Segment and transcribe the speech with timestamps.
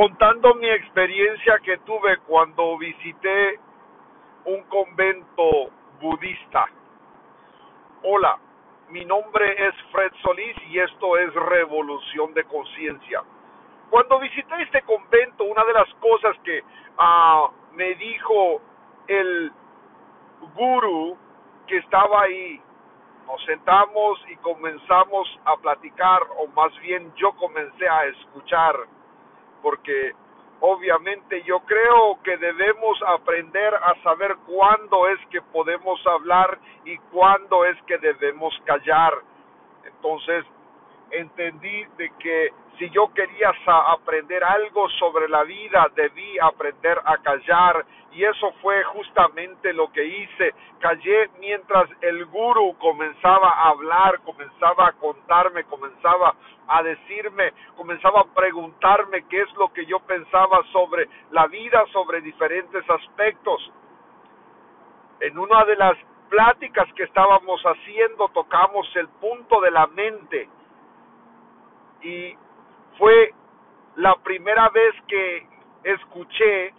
[0.00, 3.60] contando mi experiencia que tuve cuando visité
[4.46, 5.68] un convento
[6.00, 6.64] budista.
[8.04, 8.38] Hola,
[8.88, 13.22] mi nombre es Fred Solís y esto es Revolución de Conciencia.
[13.90, 18.62] Cuando visité este convento, una de las cosas que uh, me dijo
[19.06, 19.52] el
[20.54, 21.14] guru
[21.66, 22.58] que estaba ahí,
[23.26, 28.76] nos sentamos y comenzamos a platicar, o más bien yo comencé a escuchar
[29.62, 30.12] porque
[30.60, 37.64] obviamente yo creo que debemos aprender a saber cuándo es que podemos hablar y cuándo
[37.64, 39.14] es que debemos callar.
[39.84, 40.44] Entonces
[41.10, 47.84] entendí de que si yo quería aprender algo sobre la vida, debí aprender a callar.
[48.12, 50.54] Y eso fue justamente lo que hice.
[50.78, 56.34] Callé mientras el guru comenzaba a hablar, comenzaba a contarme, comenzaba
[56.68, 62.22] a decirme, comenzaba a preguntarme qué es lo que yo pensaba sobre la vida, sobre
[62.22, 63.70] diferentes aspectos.
[65.20, 65.98] En una de las
[66.30, 70.48] pláticas que estábamos haciendo tocamos el punto de la mente
[72.02, 72.36] y
[72.98, 73.32] fue
[73.96, 75.46] la primera vez que
[75.84, 76.72] escuché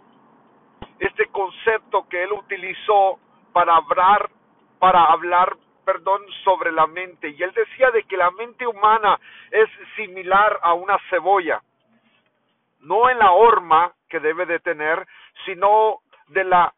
[0.98, 3.18] este concepto que él utilizó
[3.52, 4.30] para hablar
[4.78, 7.28] para hablar perdón sobre la mente.
[7.28, 9.18] Y él decía de que la mente humana
[9.50, 11.62] es similar a una cebolla.
[12.80, 15.06] No en la horma que debe de tener
[15.44, 16.74] sino de la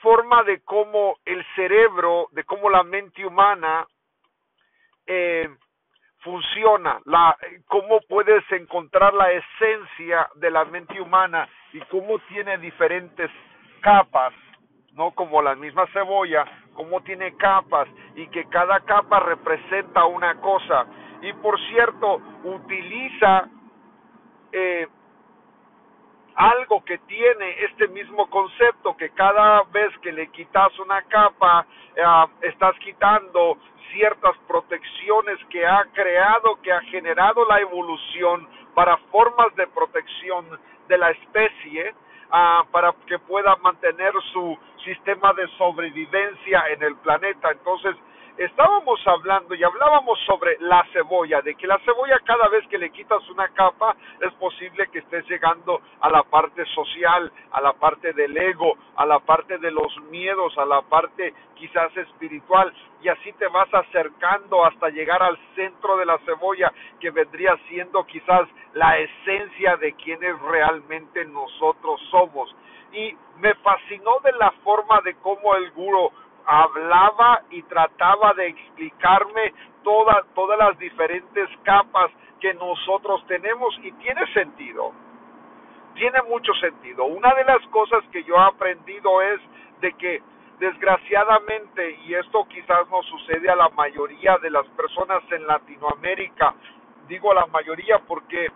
[0.00, 3.86] forma de cómo el cerebro de cómo la mente humana
[5.06, 5.48] eh,
[6.20, 13.30] funciona, la, cómo puedes encontrar la esencia de la mente humana y cómo tiene diferentes
[13.80, 14.32] capas,
[14.92, 20.86] no como la misma cebolla, cómo tiene capas y que cada capa representa una cosa.
[21.22, 23.48] Y por cierto, utiliza
[24.52, 24.88] eh,
[26.40, 32.02] algo que tiene este mismo concepto, que cada vez que le quitas una capa, eh,
[32.40, 33.58] estás quitando
[33.92, 40.46] ciertas protecciones que ha creado, que ha generado la evolución para formas de protección
[40.88, 41.94] de la especie,
[42.30, 47.50] ah, para que pueda mantener su sistema de sobrevivencia en el planeta.
[47.50, 47.96] Entonces,
[48.44, 52.88] estábamos hablando y hablábamos sobre la cebolla, de que la cebolla cada vez que le
[52.88, 58.14] quitas una capa es posible que estés llegando a la parte social, a la parte
[58.14, 63.30] del ego, a la parte de los miedos, a la parte quizás espiritual y así
[63.34, 68.98] te vas acercando hasta llegar al centro de la cebolla que vendría siendo quizás la
[68.98, 72.54] esencia de quienes realmente nosotros somos.
[72.92, 76.10] Y me fascinó de la forma de cómo el guro
[76.50, 84.92] hablaba y trataba de explicarme todas las diferentes capas que nosotros tenemos y tiene sentido.
[85.94, 87.04] Tiene mucho sentido.
[87.04, 89.40] Una de las cosas que yo he aprendido es
[89.80, 90.22] de que
[90.58, 96.54] desgraciadamente, y esto quizás no sucede a la mayoría de las personas en Latinoamérica,
[97.06, 98.48] digo a la mayoría porque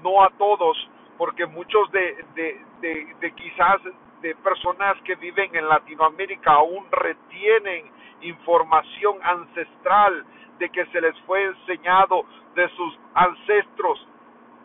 [0.00, 0.76] no a todos,
[1.18, 3.80] porque muchos de, de, de, de quizás
[4.22, 7.90] de personas que viven en Latinoamérica aún retienen
[8.22, 10.24] información ancestral
[10.58, 12.24] de que se les fue enseñado
[12.54, 14.06] de sus ancestros.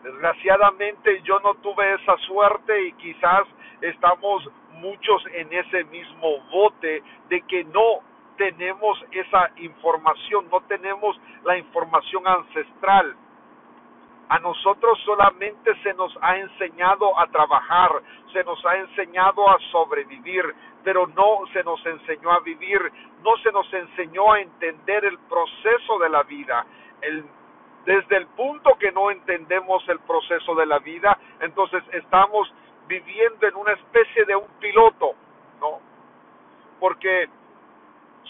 [0.04, 3.48] Desgraciadamente yo no tuve esa suerte y quizás
[3.80, 8.00] estamos muchos en ese mismo bote de que no
[8.36, 13.16] tenemos esa información, no tenemos la información ancestral
[14.28, 17.90] a nosotros solamente se nos ha enseñado a trabajar,
[18.32, 20.44] se nos ha enseñado a sobrevivir,
[20.84, 22.80] pero no se nos enseñó a vivir,
[23.22, 26.66] no se nos enseñó a entender el proceso de la vida.
[27.84, 32.52] desde el punto que no entendemos el proceso de la vida, entonces estamos
[32.86, 35.12] viviendo en una especie de un piloto,
[35.58, 35.80] ¿no?
[36.80, 37.30] Porque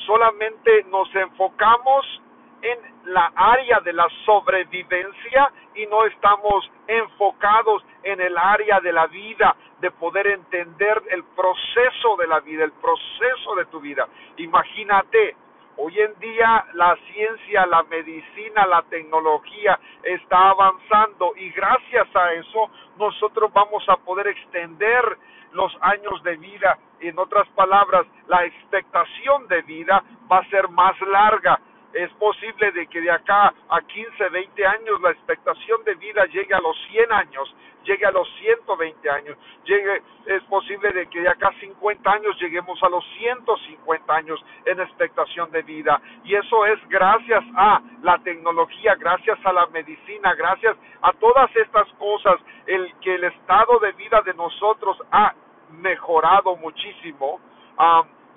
[0.06, 2.22] solamente nos enfocamos
[2.62, 9.06] en la área de la sobrevivencia y no estamos enfocados en el área de la
[9.06, 14.08] vida, de poder entender el proceso de la vida, el proceso de tu vida.
[14.36, 15.36] Imagínate,
[15.76, 22.70] hoy en día la ciencia, la medicina, la tecnología está avanzando y gracias a eso
[22.98, 25.16] nosotros vamos a poder extender
[25.52, 26.78] los años de vida.
[27.00, 31.60] En otras palabras, la expectación de vida va a ser más larga
[31.92, 36.54] es posible de que de acá a 15, 20 años la expectación de vida llegue
[36.54, 37.54] a los 100 años,
[37.84, 42.38] llegue a los 120 años, llegue, es posible de que de acá a 50 años
[42.38, 46.00] lleguemos a los 150 años en expectación de vida.
[46.24, 51.88] Y eso es gracias a la tecnología, gracias a la medicina, gracias a todas estas
[51.94, 55.34] cosas, el que el estado de vida de nosotros ha
[55.70, 57.40] mejorado muchísimo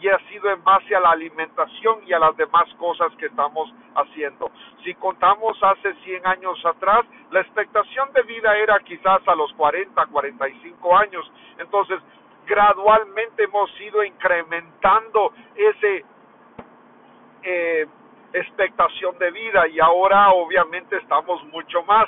[0.01, 3.71] y ha sido en base a la alimentación y a las demás cosas que estamos
[3.95, 4.49] haciendo.
[4.83, 10.05] Si contamos hace 100 años atrás, la expectación de vida era quizás a los 40,
[10.07, 11.31] 45 años.
[11.59, 11.99] Entonces,
[12.47, 16.03] gradualmente hemos ido incrementando ese
[17.43, 17.87] eh,
[18.33, 22.07] expectación de vida y ahora obviamente estamos mucho más.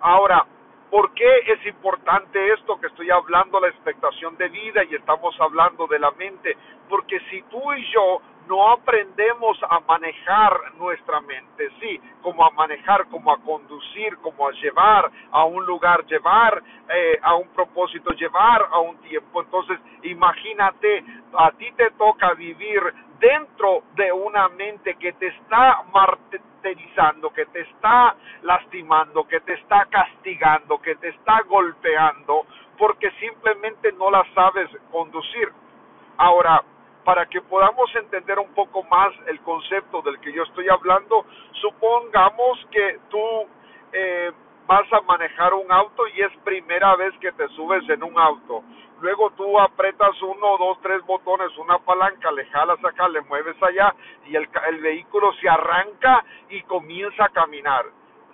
[0.00, 0.46] Ahora,
[0.90, 5.86] ¿Por qué es importante esto que estoy hablando, la expectación de vida y estamos hablando
[5.86, 6.56] de la mente?
[6.88, 13.06] Porque si tú y yo no aprendemos a manejar nuestra mente, sí, como a manejar,
[13.08, 18.68] como a conducir, como a llevar a un lugar, llevar eh, a un propósito, llevar
[18.70, 19.42] a un tiempo.
[19.42, 21.04] Entonces, imagínate,
[21.36, 22.80] a ti te toca vivir
[23.18, 29.86] dentro de una mente que te está martirizando, que te está lastimando, que te está
[29.86, 32.46] castigando, que te está golpeando,
[32.76, 35.50] porque simplemente no la sabes conducir.
[36.16, 36.62] Ahora,
[37.04, 41.26] para que podamos entender un poco más el concepto del que yo estoy hablando,
[41.60, 43.46] supongamos que tú
[43.92, 44.32] eh,
[44.66, 48.62] vas a manejar un auto y es primera vez que te subes en un auto.
[49.00, 53.94] Luego tú apretas uno, dos, tres botones, una palanca, le jalas acá, le mueves allá
[54.26, 57.84] y el, el vehículo se arranca y comienza a caminar.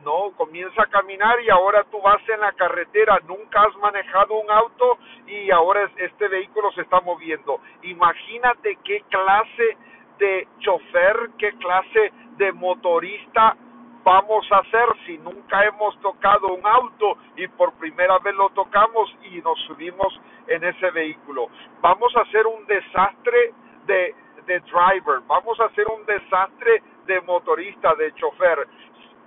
[0.05, 4.51] No, comienza a caminar y ahora tú vas en la carretera, nunca has manejado un
[4.51, 7.61] auto y ahora este vehículo se está moviendo.
[7.83, 9.77] Imagínate qué clase
[10.19, 13.57] de chofer, qué clase de motorista
[14.03, 19.15] vamos a hacer si nunca hemos tocado un auto y por primera vez lo tocamos
[19.23, 21.49] y nos subimos en ese vehículo?
[21.81, 23.53] Vamos a hacer un desastre
[23.87, 24.15] de,
[24.47, 28.67] de driver, vamos a hacer un desastre de motorista, de chofer.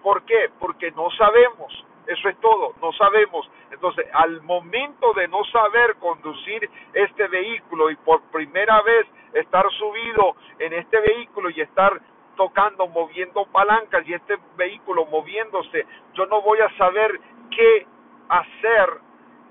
[0.03, 0.51] ¿Por qué?
[0.59, 1.85] Porque no sabemos.
[2.05, 3.49] Eso es todo, no sabemos.
[3.71, 10.35] Entonces, al momento de no saber conducir este vehículo y por primera vez estar subido
[10.59, 12.01] en este vehículo y estar
[12.35, 17.19] tocando, moviendo palancas y este vehículo moviéndose, yo no voy a saber
[17.49, 17.87] qué
[18.27, 18.89] hacer,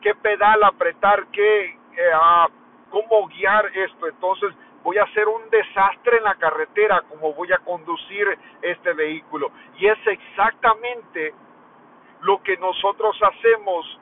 [0.03, 2.13] qué pedal apretar, qué, eh,
[2.91, 4.09] cómo guiar esto.
[4.09, 8.27] Entonces voy a hacer un desastre en la carretera, como voy a conducir
[8.61, 9.51] este vehículo.
[9.79, 11.35] Y es exactamente
[12.23, 13.99] lo que nosotros hacemos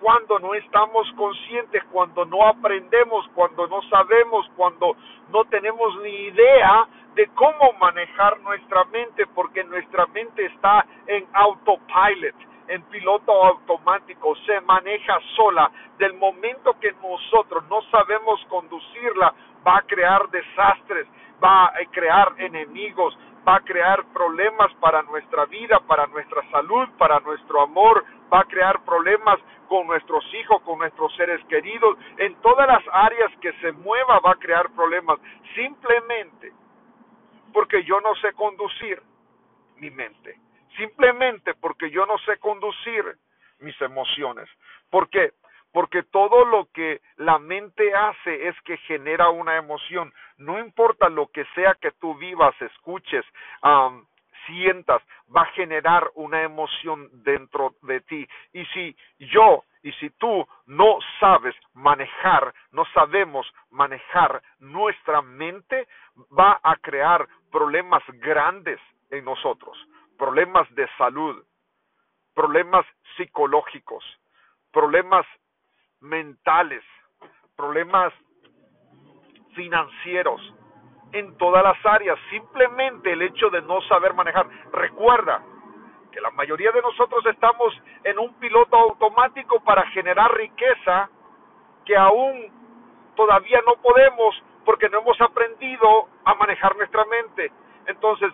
[0.00, 4.96] cuando no estamos conscientes, cuando no aprendemos, cuando no sabemos, cuando
[5.30, 12.34] no tenemos ni idea de cómo manejar nuestra mente, porque nuestra mente está en autopilot,
[12.66, 15.70] en piloto automático, se maneja sola.
[15.98, 19.34] Del momento que nosotros no sabemos conducirla,
[19.66, 21.06] va a crear desastres,
[21.42, 23.16] va a crear enemigos,
[23.46, 28.44] va a crear problemas para nuestra vida, para nuestra salud, para nuestro amor, va a
[28.44, 33.72] crear problemas con nuestros hijos, con nuestros seres queridos, en todas las áreas que se
[33.72, 35.18] mueva va a crear problemas,
[35.54, 36.52] simplemente
[37.52, 39.02] porque yo no sé conducir
[39.76, 40.38] mi mente,
[40.76, 43.04] simplemente porque yo no sé conducir
[43.60, 44.48] mis emociones.
[44.90, 45.32] ¿Por qué?
[45.72, 50.12] Porque todo lo que la mente hace es que genera una emoción.
[50.36, 53.24] No importa lo que sea que tú vivas, escuches,
[54.46, 55.02] sientas,
[55.34, 58.28] va a generar una emoción dentro de ti.
[58.52, 65.88] Y si yo y si tú no sabes manejar, no sabemos manejar nuestra mente,
[66.38, 69.76] va a crear problemas grandes en nosotros,
[70.16, 71.44] problemas de salud,
[72.34, 72.86] problemas
[73.16, 74.04] psicológicos,
[74.72, 75.26] problemas
[76.02, 76.82] mentales,
[77.56, 78.12] problemas
[79.54, 80.40] financieros,
[81.12, 84.46] en todas las áreas, simplemente el hecho de no saber manejar.
[84.72, 85.42] Recuerda
[86.10, 91.08] que la mayoría de nosotros estamos en un piloto automático para generar riqueza
[91.84, 92.50] que aún
[93.14, 97.50] todavía no podemos porque no hemos aprendido a manejar nuestra mente.
[97.86, 98.32] Entonces,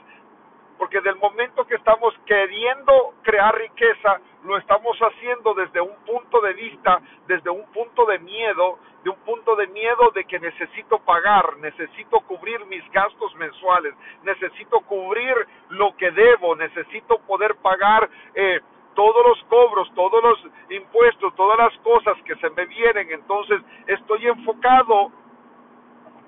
[0.78, 6.54] porque del momento que estamos queriendo crear riqueza, lo estamos haciendo desde un punto de
[6.54, 11.56] vista, desde un punto de miedo, de un punto de miedo de que necesito pagar,
[11.58, 15.35] necesito cubrir mis gastos mensuales, necesito cubrir
[15.70, 18.61] lo que debo, necesito poder pagar eh,
[18.94, 23.11] todos los cobros, todos los impuestos, todas las cosas que se me vienen.
[23.11, 25.12] Entonces estoy enfocado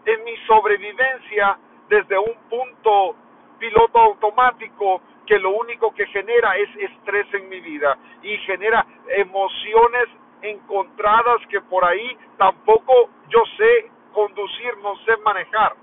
[0.05, 3.17] en mi sobrevivencia desde un punto
[3.61, 10.09] piloto automático que lo único que genera es estrés en mi vida y genera emociones
[10.43, 15.77] encontradas que por ahí tampoco yo sé conducir, no sé manejar.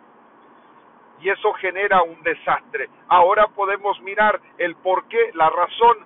[1.22, 2.90] Y eso genera un desastre.
[3.08, 5.98] Ahora podemos mirar el por qué, la razón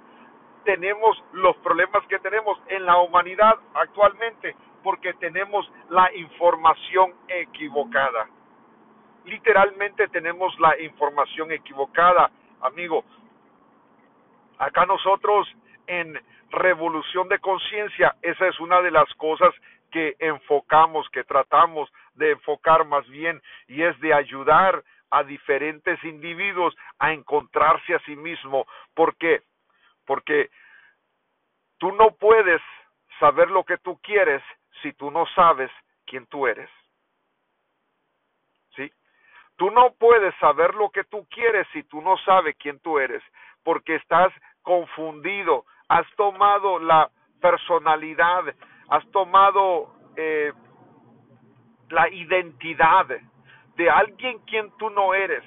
[0.63, 4.55] tenemos los problemas que tenemos en la humanidad actualmente?
[4.83, 8.27] Porque tenemos la información equivocada.
[9.25, 13.03] Literalmente tenemos la información equivocada, amigo.
[14.57, 15.47] Acá nosotros
[15.87, 19.53] en revolución de conciencia, esa es una de las cosas
[19.91, 26.75] que enfocamos, que tratamos de enfocar más bien, y es de ayudar a diferentes individuos
[26.99, 28.65] a encontrarse a sí mismo.
[28.93, 29.41] ¿Por qué?
[30.05, 30.49] Porque
[31.77, 32.61] tú no puedes
[33.19, 34.41] saber lo que tú quieres
[34.81, 35.69] si tú no sabes
[36.05, 36.69] quién tú eres.
[39.61, 43.21] Tú no puedes saber lo que tú quieres si tú no sabes quién tú eres,
[43.63, 48.43] porque estás confundido, has tomado la personalidad,
[48.89, 50.51] has tomado eh,
[51.91, 53.05] la identidad
[53.75, 55.43] de alguien quien tú no eres.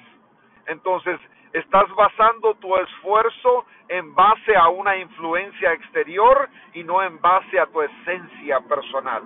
[0.67, 1.19] Entonces,
[1.51, 7.65] estás basando tu esfuerzo en base a una influencia exterior y no en base a
[7.65, 9.23] tu esencia personal.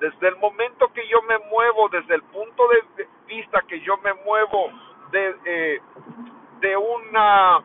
[0.00, 4.14] Desde el momento que yo me muevo, desde el punto de vista que yo me
[4.14, 4.70] muevo
[5.10, 5.80] de, eh,
[6.60, 7.62] de una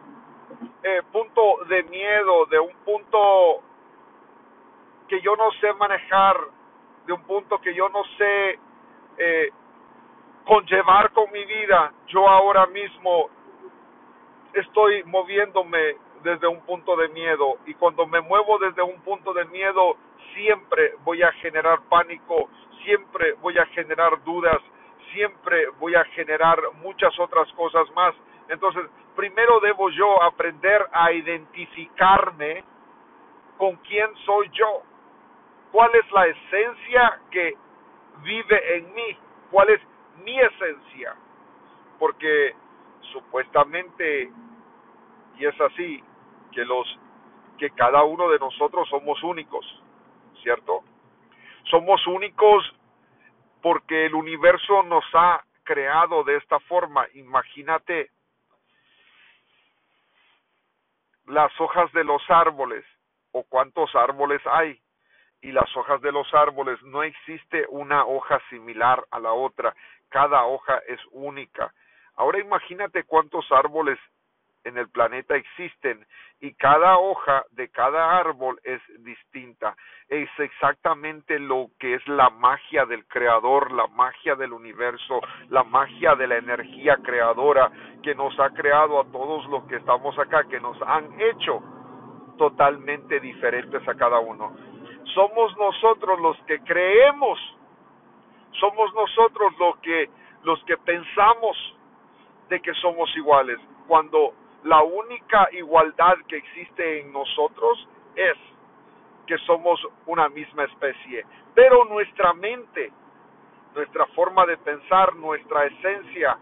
[0.84, 3.62] eh, punto de miedo, de un punto
[5.08, 6.38] que yo no sé manejar,
[7.06, 8.60] de un punto que yo no sé
[9.18, 9.50] eh,
[10.46, 13.30] conllevar con mi vida, yo ahora mismo
[14.54, 17.58] estoy moviéndome desde un punto de miedo.
[17.65, 19.96] Y cuando me muevo desde un punto de miedo
[20.36, 22.50] siempre voy a generar pánico,
[22.84, 24.62] siempre voy a generar dudas,
[25.13, 28.13] siempre voy a generar muchas otras cosas más.
[28.50, 28.84] Entonces,
[29.15, 32.63] primero debo yo aprender a identificarme
[33.58, 34.84] con quién soy yo,
[35.72, 37.56] cuál es la esencia que
[38.24, 39.18] vive en mí,
[39.50, 39.82] cuál es
[40.24, 41.15] mi esencia,
[41.98, 42.54] porque
[43.13, 44.30] supuestamente,
[45.38, 46.04] y es así,
[46.51, 47.00] que los
[47.58, 49.65] que cada uno de nosotros somos únicos,
[50.46, 50.84] ¿cierto?
[51.72, 52.64] Somos únicos
[53.64, 57.08] porque el universo nos ha creado de esta forma.
[57.16, 58.12] Imagínate
[61.25, 62.86] las hojas de los árboles
[63.32, 64.80] o cuántos árboles hay
[65.42, 69.75] y las hojas de los árboles no existe una hoja similar a la otra,
[70.10, 71.74] cada hoja es única.
[72.18, 73.98] Ahora imagínate cuántos árboles
[74.66, 76.06] en el planeta existen
[76.42, 79.76] y cada hoja de cada árbol es distinta.
[80.10, 86.16] Es exactamente lo que es la magia del creador, la magia del universo, la magia
[86.16, 87.72] de la energía creadora
[88.04, 91.64] que nos ha creado a todos los que estamos acá, que nos han hecho
[92.38, 94.56] totalmente diferentes a cada uno.
[95.14, 97.40] Somos nosotros los que creemos,
[98.60, 100.10] somos nosotros los que
[100.44, 101.58] los que pensamos
[102.50, 103.58] de que somos iguales,
[103.88, 104.34] cuando
[104.66, 108.36] la única igualdad que existe en nosotros es
[109.28, 111.24] que somos una misma especie.
[111.54, 112.92] Pero nuestra mente,
[113.76, 116.38] nuestra forma de pensar, nuestra esencia,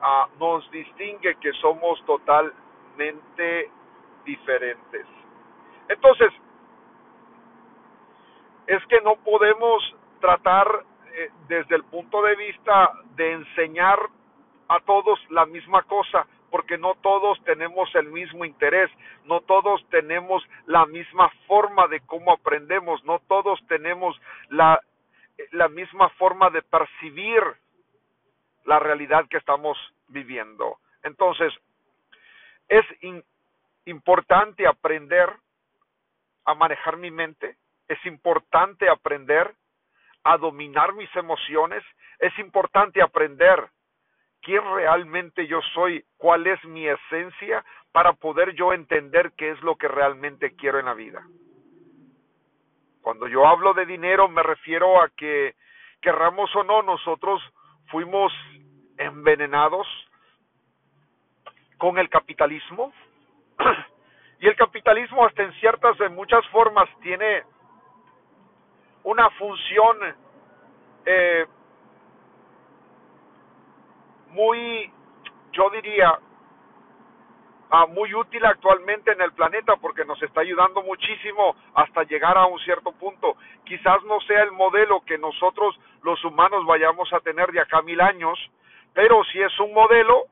[0.00, 3.70] ah, nos distingue que somos totalmente
[4.24, 5.06] diferentes.
[5.88, 6.32] Entonces,
[8.66, 13.98] es que no podemos tratar eh, desde el punto de vista de enseñar
[14.68, 18.90] a todos la misma cosa, porque no todos tenemos el mismo interés,
[19.24, 24.80] no todos tenemos la misma forma de cómo aprendemos, no todos tenemos la,
[25.52, 27.42] la misma forma de percibir
[28.64, 30.78] la realidad que estamos viviendo.
[31.02, 31.52] Entonces,
[32.68, 32.84] es
[33.84, 35.30] importante aprender
[36.44, 37.56] a manejar mi mente,
[37.88, 39.52] es importante aprender
[40.24, 41.84] a dominar mis emociones,
[42.18, 43.68] es importante aprender
[44.42, 49.76] quién realmente yo soy, cuál es mi esencia, para poder yo entender qué es lo
[49.76, 51.26] que realmente quiero en la vida.
[53.02, 55.54] Cuando yo hablo de dinero me refiero a que,
[56.00, 57.42] querramos o no, nosotros
[57.86, 58.32] fuimos
[58.98, 59.86] envenenados
[61.78, 62.92] con el capitalismo.
[64.38, 67.42] Y el capitalismo hasta en ciertas, en muchas formas, tiene
[69.02, 69.96] una función
[71.06, 71.46] eh,
[74.36, 74.92] muy,
[75.52, 76.18] yo diría,
[77.70, 82.44] ah, muy útil actualmente en el planeta porque nos está ayudando muchísimo hasta llegar a
[82.44, 83.36] un cierto punto.
[83.64, 87.82] Quizás no sea el modelo que nosotros los humanos vayamos a tener de acá a
[87.82, 88.38] mil años,
[88.92, 90.24] pero si es un modelo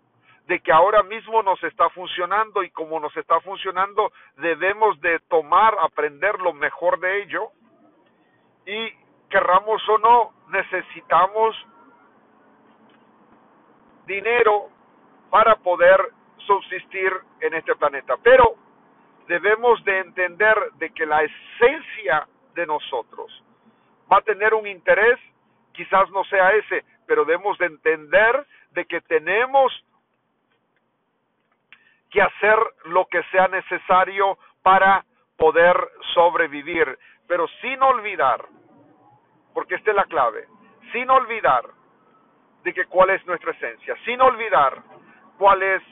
[0.47, 5.75] de que ahora mismo nos está funcionando y como nos está funcionando debemos de tomar,
[5.81, 7.49] aprender lo mejor de ello
[8.67, 8.93] y
[9.31, 11.57] querramos o no necesitamos
[14.07, 14.69] dinero
[15.31, 16.01] para poder
[16.47, 18.17] subsistir en este planeta.
[18.23, 18.55] Pero
[19.27, 23.43] debemos de entender de que la esencia de nosotros
[24.11, 25.19] va a tener un interés,
[25.73, 29.73] quizás no sea ese, pero debemos de entender de que tenemos
[32.11, 35.05] que hacer lo que sea necesario para
[35.37, 35.77] poder
[36.15, 38.47] sobrevivir, pero sin olvidar,
[39.53, 40.47] porque esta es la clave,
[40.93, 41.65] sin olvidar
[42.65, 44.83] de que cuál es nuestra esencia, sin olvidar
[45.39, 45.83] cuál es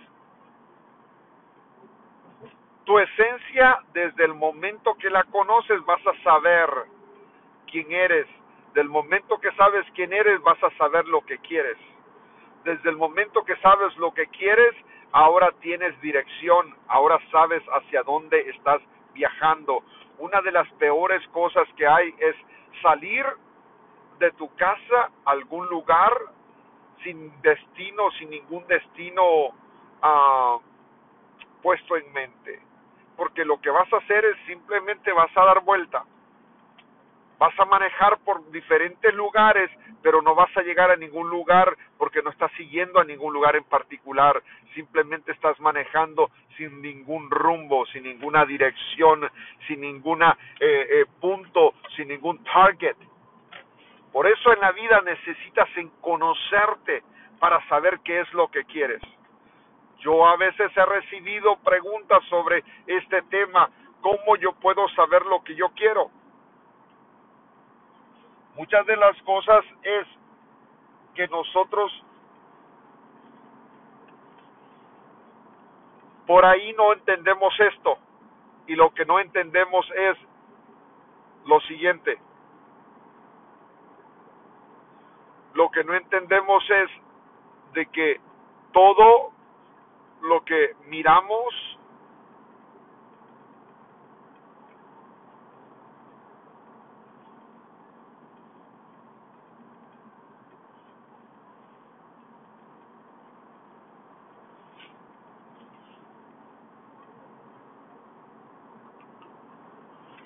[2.84, 6.68] tu esencia desde el momento que la conoces vas a saber
[7.70, 8.26] quién eres.
[8.74, 11.76] Del momento que sabes quién eres vas a saber lo que quieres.
[12.64, 14.74] Desde el momento que sabes lo que quieres,
[15.12, 18.80] ahora tienes dirección, ahora sabes hacia dónde estás
[19.12, 19.84] viajando.
[20.18, 22.34] Una de las peores cosas que hay es
[22.80, 23.26] salir
[24.18, 26.12] de tu casa a algún lugar
[27.02, 29.46] sin destino, sin ningún destino
[30.02, 30.60] uh,
[31.62, 32.60] puesto en mente.
[33.16, 36.04] Porque lo que vas a hacer es simplemente vas a dar vuelta.
[37.38, 42.22] Vas a manejar por diferentes lugares, pero no vas a llegar a ningún lugar porque
[42.22, 44.42] no estás siguiendo a ningún lugar en particular.
[44.74, 49.28] Simplemente estás manejando sin ningún rumbo, sin ninguna dirección,
[49.66, 52.96] sin ningún eh, eh, punto, sin ningún target.
[54.12, 55.68] Por eso en la vida necesitas
[56.00, 57.02] conocerte
[57.40, 59.00] para saber qué es lo que quieres.
[59.98, 65.54] Yo a veces he recibido preguntas sobre este tema, ¿cómo yo puedo saber lo que
[65.54, 66.10] yo quiero?
[68.56, 70.06] Muchas de las cosas es
[71.14, 71.90] que nosotros
[76.26, 77.98] por ahí no entendemos esto
[78.66, 80.18] y lo que no entendemos es
[81.46, 82.18] lo siguiente.
[85.54, 86.90] Lo que no entendemos es
[87.74, 88.20] de que
[88.72, 89.32] todo
[90.22, 91.72] lo que miramos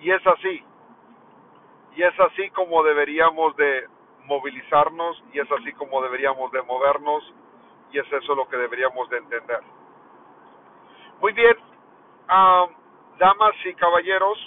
[0.01, 0.63] y es así
[1.97, 3.89] y es así como deberíamos de
[4.27, 7.23] movilizarnos y es así como deberíamos de movernos
[7.93, 9.61] y es eso lo que deberíamos de entender.
[11.21, 11.57] Muy bien,
[13.19, 14.39] damas y caballeros,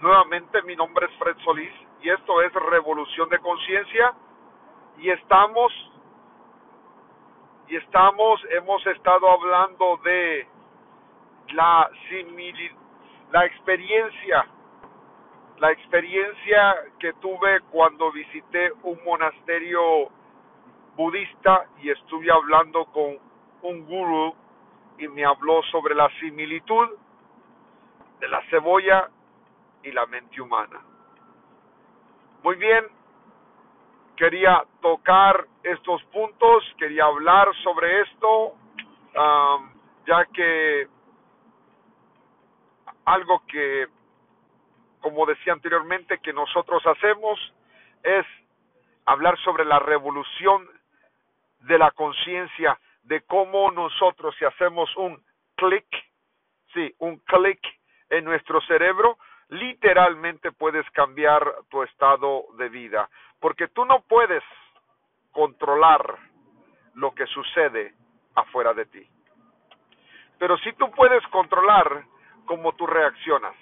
[0.00, 4.14] nuevamente mi nombre es Fred Solís y esto es Revolución de Conciencia
[4.98, 5.72] y estamos
[7.66, 10.46] y estamos hemos estado hablando de
[11.52, 12.84] la similitud
[13.32, 14.46] la experiencia
[15.58, 20.10] la experiencia que tuve cuando visité un monasterio
[20.96, 23.18] budista y estuve hablando con
[23.62, 24.34] un guru
[24.98, 26.88] y me habló sobre la similitud
[28.20, 29.10] de la cebolla
[29.82, 30.80] y la mente humana.
[32.42, 32.84] Muy bien,
[34.16, 38.54] quería tocar estos puntos, quería hablar sobre esto,
[40.06, 40.88] ya que
[43.04, 43.88] algo que
[45.04, 47.38] como decía anteriormente, que nosotros hacemos
[48.02, 48.24] es
[49.04, 50.66] hablar sobre la revolución
[51.60, 55.22] de la conciencia, de cómo nosotros si hacemos un
[55.56, 55.84] clic,
[56.72, 57.60] sí, un clic
[58.08, 59.18] en nuestro cerebro,
[59.50, 64.42] literalmente puedes cambiar tu estado de vida, porque tú no puedes
[65.32, 66.16] controlar
[66.94, 67.92] lo que sucede
[68.36, 69.06] afuera de ti.
[70.38, 72.04] Pero sí tú puedes controlar
[72.46, 73.54] cómo tú reaccionas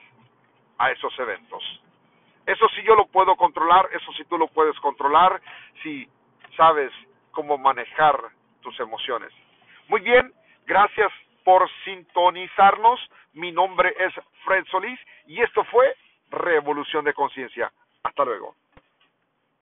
[0.83, 1.63] a esos eventos.
[2.45, 5.41] Eso sí yo lo puedo controlar, eso sí tú lo puedes controlar
[5.81, 6.09] si
[6.57, 6.91] sabes
[7.31, 8.17] cómo manejar
[8.63, 9.33] tus emociones.
[9.87, 10.33] Muy bien,
[10.67, 11.13] gracias
[11.45, 12.99] por sintonizarnos.
[13.33, 14.13] Mi nombre es
[14.45, 15.95] Fred Solís y esto fue
[16.31, 17.71] Revolución de Conciencia.
[18.03, 18.57] Hasta luego.